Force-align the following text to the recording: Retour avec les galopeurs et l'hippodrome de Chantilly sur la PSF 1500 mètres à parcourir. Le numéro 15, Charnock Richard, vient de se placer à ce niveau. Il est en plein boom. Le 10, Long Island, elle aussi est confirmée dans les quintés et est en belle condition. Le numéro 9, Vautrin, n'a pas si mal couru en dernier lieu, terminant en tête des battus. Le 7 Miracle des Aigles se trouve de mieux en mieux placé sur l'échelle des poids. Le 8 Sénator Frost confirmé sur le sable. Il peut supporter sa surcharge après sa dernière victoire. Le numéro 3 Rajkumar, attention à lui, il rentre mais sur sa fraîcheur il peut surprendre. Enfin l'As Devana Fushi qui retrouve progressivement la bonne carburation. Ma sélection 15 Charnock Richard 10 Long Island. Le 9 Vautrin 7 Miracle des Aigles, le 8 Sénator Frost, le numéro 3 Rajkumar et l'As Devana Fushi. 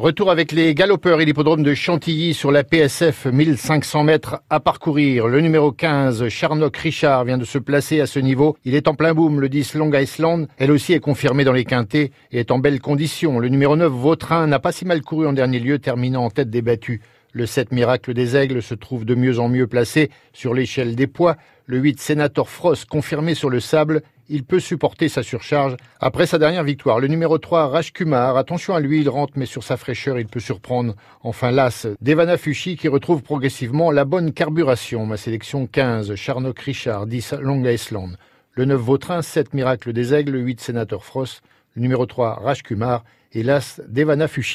Retour 0.00 0.30
avec 0.30 0.52
les 0.52 0.74
galopeurs 0.74 1.20
et 1.20 1.26
l'hippodrome 1.26 1.62
de 1.62 1.74
Chantilly 1.74 2.32
sur 2.32 2.50
la 2.50 2.64
PSF 2.64 3.26
1500 3.26 4.02
mètres 4.02 4.40
à 4.48 4.58
parcourir. 4.58 5.28
Le 5.28 5.42
numéro 5.42 5.72
15, 5.72 6.26
Charnock 6.30 6.74
Richard, 6.78 7.26
vient 7.26 7.36
de 7.36 7.44
se 7.44 7.58
placer 7.58 8.00
à 8.00 8.06
ce 8.06 8.18
niveau. 8.18 8.56
Il 8.64 8.74
est 8.74 8.88
en 8.88 8.94
plein 8.94 9.12
boom. 9.12 9.40
Le 9.40 9.50
10, 9.50 9.74
Long 9.74 9.92
Island, 9.92 10.48
elle 10.56 10.70
aussi 10.70 10.94
est 10.94 11.00
confirmée 11.00 11.44
dans 11.44 11.52
les 11.52 11.66
quintés 11.66 12.12
et 12.32 12.38
est 12.38 12.50
en 12.50 12.58
belle 12.58 12.80
condition. 12.80 13.40
Le 13.40 13.48
numéro 13.48 13.76
9, 13.76 13.92
Vautrin, 13.92 14.46
n'a 14.46 14.58
pas 14.58 14.72
si 14.72 14.86
mal 14.86 15.02
couru 15.02 15.26
en 15.26 15.34
dernier 15.34 15.58
lieu, 15.58 15.78
terminant 15.78 16.24
en 16.24 16.30
tête 16.30 16.48
des 16.48 16.62
battus. 16.62 17.02
Le 17.32 17.46
7 17.46 17.70
Miracle 17.70 18.12
des 18.12 18.36
Aigles 18.36 18.62
se 18.62 18.74
trouve 18.74 19.04
de 19.04 19.14
mieux 19.14 19.38
en 19.38 19.48
mieux 19.48 19.68
placé 19.68 20.10
sur 20.32 20.52
l'échelle 20.52 20.96
des 20.96 21.06
poids. 21.06 21.36
Le 21.66 21.78
8 21.78 22.00
Sénator 22.00 22.48
Frost 22.48 22.86
confirmé 22.86 23.36
sur 23.36 23.50
le 23.50 23.60
sable. 23.60 24.02
Il 24.28 24.42
peut 24.42 24.58
supporter 24.58 25.08
sa 25.08 25.22
surcharge 25.22 25.76
après 26.00 26.26
sa 26.26 26.38
dernière 26.38 26.64
victoire. 26.64 26.98
Le 26.98 27.06
numéro 27.06 27.38
3 27.38 27.68
Rajkumar, 27.68 28.36
attention 28.36 28.74
à 28.74 28.80
lui, 28.80 29.00
il 29.00 29.08
rentre 29.08 29.34
mais 29.36 29.46
sur 29.46 29.62
sa 29.62 29.76
fraîcheur 29.76 30.18
il 30.18 30.26
peut 30.26 30.40
surprendre. 30.40 30.96
Enfin 31.22 31.52
l'As 31.52 31.86
Devana 32.00 32.36
Fushi 32.36 32.76
qui 32.76 32.88
retrouve 32.88 33.22
progressivement 33.22 33.92
la 33.92 34.04
bonne 34.04 34.32
carburation. 34.32 35.06
Ma 35.06 35.16
sélection 35.16 35.68
15 35.68 36.16
Charnock 36.16 36.58
Richard 36.58 37.06
10 37.06 37.34
Long 37.40 37.64
Island. 37.64 38.16
Le 38.54 38.64
9 38.64 38.80
Vautrin 38.80 39.22
7 39.22 39.54
Miracle 39.54 39.92
des 39.92 40.14
Aigles, 40.14 40.32
le 40.32 40.40
8 40.40 40.60
Sénator 40.60 41.04
Frost, 41.04 41.42
le 41.76 41.82
numéro 41.82 42.06
3 42.06 42.40
Rajkumar 42.42 43.04
et 43.32 43.44
l'As 43.44 43.80
Devana 43.88 44.26
Fushi. 44.26 44.48